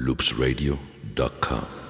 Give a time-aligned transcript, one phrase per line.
[0.00, 1.89] loopsradio.com.